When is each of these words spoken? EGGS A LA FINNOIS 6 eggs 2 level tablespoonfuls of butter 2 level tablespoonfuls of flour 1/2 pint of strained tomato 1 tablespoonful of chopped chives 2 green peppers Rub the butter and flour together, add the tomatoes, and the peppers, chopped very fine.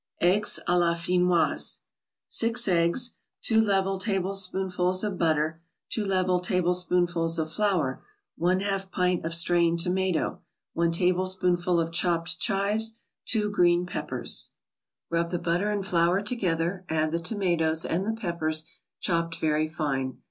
EGGS 0.21 0.57
A 0.67 0.79
LA 0.79 0.95
FINNOIS 0.95 1.81
6 2.27 2.67
eggs 2.67 3.11
2 3.43 3.61
level 3.61 3.99
tablespoonfuls 3.99 5.03
of 5.03 5.19
butter 5.19 5.61
2 5.91 6.03
level 6.03 6.39
tablespoonfuls 6.39 7.37
of 7.37 7.51
flour 7.53 8.03
1/2 8.39 8.89
pint 8.89 9.23
of 9.23 9.31
strained 9.31 9.79
tomato 9.79 10.41
1 10.73 10.89
tablespoonful 10.89 11.79
of 11.79 11.91
chopped 11.91 12.39
chives 12.39 12.99
2 13.27 13.51
green 13.51 13.85
peppers 13.85 14.49
Rub 15.11 15.29
the 15.29 15.37
butter 15.37 15.69
and 15.69 15.85
flour 15.85 16.23
together, 16.23 16.83
add 16.89 17.11
the 17.11 17.19
tomatoes, 17.19 17.85
and 17.85 18.03
the 18.07 18.19
peppers, 18.19 18.65
chopped 19.01 19.35
very 19.39 19.67
fine. 19.67 20.17